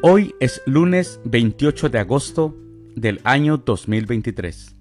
[0.00, 2.56] Hoy es lunes 28 de agosto
[2.94, 4.76] del año 2023,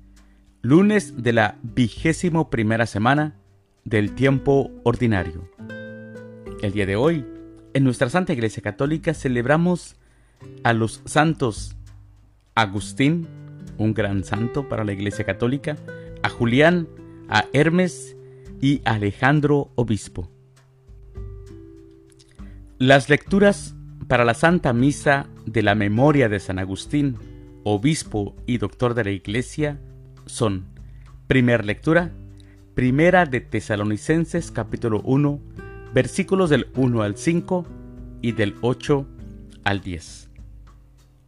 [0.62, 3.36] lunes de la vigésimo primera semana
[3.84, 5.50] del tiempo ordinario.
[6.62, 7.26] El día de hoy,
[7.74, 9.96] en nuestra Santa Iglesia Católica celebramos
[10.64, 11.76] a los santos
[12.54, 13.28] Agustín,
[13.80, 15.78] un gran santo para la Iglesia Católica,
[16.22, 16.88] a Julián,
[17.28, 18.16] a Hermes
[18.62, 20.30] y a Alejandro Obispo.
[22.78, 23.74] Las lecturas
[24.08, 27.18] para la Santa Misa de la memoria de San Agustín,
[27.64, 29.80] obispo y doctor de la Iglesia,
[30.26, 30.66] son,
[31.28, 32.12] primera lectura,
[32.74, 35.40] primera de Tesalonicenses capítulo 1,
[35.94, 37.66] versículos del 1 al 5
[38.22, 39.06] y del 8
[39.66, 40.30] al 10.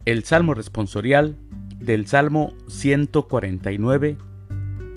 [0.06, 1.36] El Salmo responsorial
[1.78, 4.16] del Salmo 149,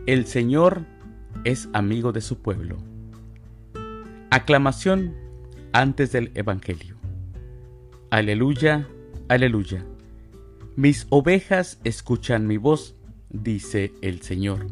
[0.06, 0.86] El Señor
[1.44, 2.78] es amigo de su pueblo.
[4.30, 5.14] Aclamación
[5.74, 6.93] antes del Evangelio.
[8.14, 8.88] Aleluya,
[9.28, 9.84] aleluya.
[10.76, 12.96] Mis ovejas escuchan mi voz,
[13.32, 14.68] dice el Señor.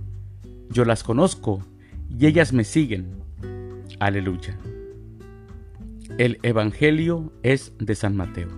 [0.70, 1.66] Yo las conozco
[2.08, 3.16] y ellas me siguen.
[3.98, 4.60] Aleluya.
[6.20, 8.50] El Evangelio es de San Mateo.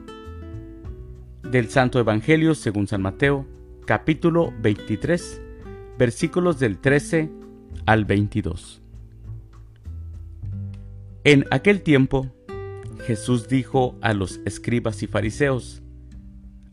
[1.50, 3.48] Del Santo Evangelio según San Mateo,
[3.86, 5.42] capítulo 23,
[5.98, 7.32] versículos del 13
[7.86, 8.82] al 22.
[11.24, 12.30] En aquel tiempo,
[13.06, 15.82] Jesús dijo a los escribas y fariseos,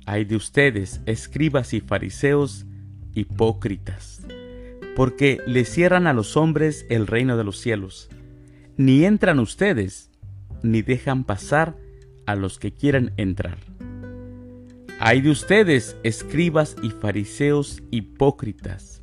[0.06, 2.66] Hay de ustedes, escribas y fariseos,
[3.14, 4.22] hipócritas,
[4.94, 8.08] porque le cierran a los hombres el reino de los cielos.
[8.76, 10.10] Ni entran ustedes,
[10.62, 11.76] ni dejan pasar
[12.26, 13.58] a los que quieren entrar.
[15.00, 19.02] Hay de ustedes, escribas y fariseos hipócritas,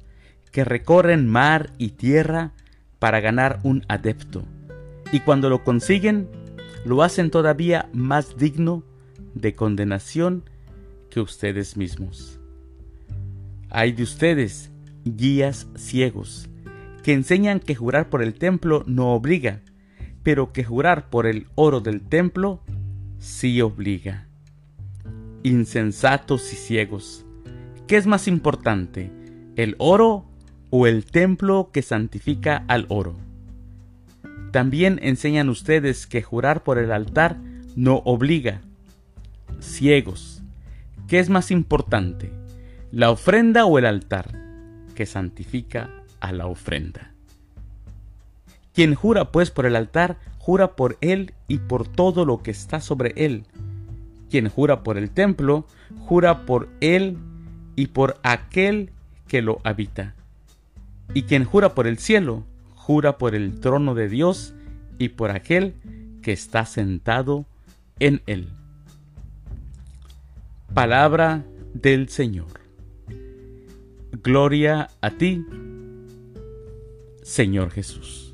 [0.51, 2.53] que recorren mar y tierra
[2.99, 4.45] para ganar un adepto,
[5.11, 6.29] y cuando lo consiguen,
[6.87, 8.83] lo hacen todavía más digno
[9.35, 10.43] de condenación
[11.09, 12.39] que ustedes mismos.
[13.69, 14.71] Hay de ustedes,
[15.03, 16.49] guías ciegos,
[17.03, 19.61] que enseñan que jurar por el templo no obliga,
[20.23, 22.61] pero que jurar por el oro del templo
[23.19, 24.27] sí obliga.
[25.43, 27.25] Insensatos y ciegos,
[27.85, 29.11] ¿qué es más importante,
[29.57, 30.25] el oro
[30.69, 33.26] o el templo que santifica al oro?
[34.51, 37.37] También enseñan ustedes que jurar por el altar
[37.75, 38.61] no obliga.
[39.59, 40.41] Ciegos,
[41.07, 42.31] ¿qué es más importante,
[42.91, 44.31] la ofrenda o el altar
[44.95, 47.11] que santifica a la ofrenda?
[48.73, 52.79] Quien jura pues por el altar, jura por él y por todo lo que está
[52.79, 53.43] sobre él.
[54.29, 55.65] Quien jura por el templo,
[56.05, 57.17] jura por él
[57.75, 58.91] y por aquel
[59.27, 60.15] que lo habita.
[61.13, 62.43] Y quien jura por el cielo,
[62.87, 64.53] jura por el trono de Dios
[64.97, 65.73] y por aquel
[66.21, 67.45] que está sentado
[67.99, 68.47] en él.
[70.73, 71.43] Palabra
[71.73, 72.61] del Señor.
[74.23, 75.45] Gloria a ti,
[77.23, 78.33] Señor Jesús.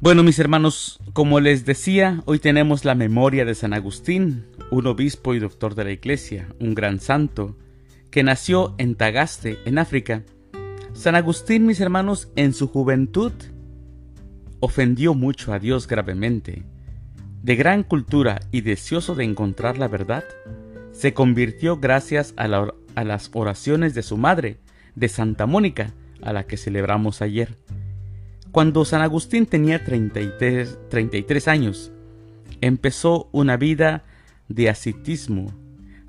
[0.00, 5.32] Bueno, mis hermanos, como les decía, hoy tenemos la memoria de San Agustín, un obispo
[5.32, 7.56] y doctor de la Iglesia, un gran santo,
[8.10, 10.24] que nació en Tagaste, en África,
[10.98, 13.30] San Agustín, mis hermanos, en su juventud
[14.58, 16.64] ofendió mucho a Dios gravemente.
[17.40, 20.24] De gran cultura y deseoso de encontrar la verdad,
[20.90, 24.58] se convirtió gracias a, las oraciones de su madre,
[24.96, 27.56] de Santa Mónica, a la que celebramos ayer.
[28.50, 31.92] Cuando San Agustín tenía 33, 33 años,
[32.60, 34.02] empezó una vida
[34.48, 35.52] de ascetismo,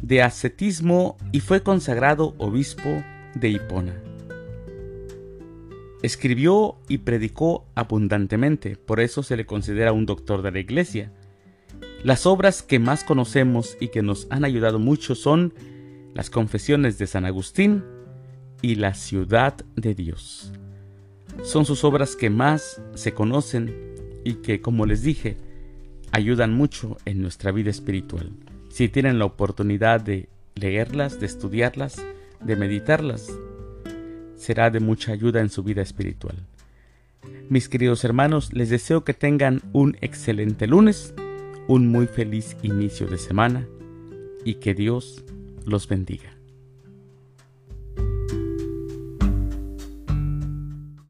[0.01, 2.89] de ascetismo y fue consagrado obispo
[3.35, 4.08] de Hipona.
[6.01, 11.11] Escribió y predicó abundantemente, por eso se le considera un doctor de la Iglesia.
[12.03, 15.53] Las obras que más conocemos y que nos han ayudado mucho son
[16.13, 17.83] las confesiones de San Agustín
[18.61, 20.53] y la ciudad de Dios.
[21.43, 23.75] Son sus obras que más se conocen
[24.23, 25.37] y que, como les dije,
[26.11, 28.31] ayudan mucho en nuestra vida espiritual.
[28.69, 32.03] Si tienen la oportunidad de leerlas, de estudiarlas,
[32.41, 33.29] de meditarlas,
[34.39, 36.37] será de mucha ayuda en su vida espiritual.
[37.49, 41.13] Mis queridos hermanos, les deseo que tengan un excelente lunes,
[41.67, 43.67] un muy feliz inicio de semana
[44.45, 45.23] y que Dios
[45.65, 46.38] los bendiga.